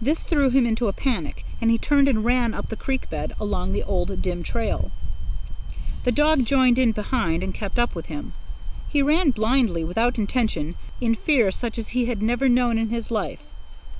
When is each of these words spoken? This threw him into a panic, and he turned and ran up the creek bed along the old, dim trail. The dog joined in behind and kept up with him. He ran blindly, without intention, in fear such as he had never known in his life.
This 0.00 0.22
threw 0.22 0.50
him 0.50 0.66
into 0.66 0.86
a 0.86 0.92
panic, 0.92 1.44
and 1.60 1.68
he 1.68 1.78
turned 1.78 2.06
and 2.06 2.24
ran 2.24 2.54
up 2.54 2.68
the 2.68 2.76
creek 2.76 3.10
bed 3.10 3.34
along 3.40 3.72
the 3.72 3.82
old, 3.82 4.22
dim 4.22 4.44
trail. 4.44 4.92
The 6.04 6.12
dog 6.12 6.44
joined 6.44 6.78
in 6.78 6.92
behind 6.92 7.42
and 7.42 7.52
kept 7.52 7.76
up 7.76 7.92
with 7.96 8.06
him. 8.06 8.34
He 8.88 9.02
ran 9.02 9.32
blindly, 9.32 9.82
without 9.82 10.16
intention, 10.16 10.76
in 11.00 11.16
fear 11.16 11.50
such 11.50 11.76
as 11.76 11.88
he 11.88 12.04
had 12.04 12.22
never 12.22 12.48
known 12.48 12.78
in 12.78 12.90
his 12.90 13.10
life. 13.10 13.42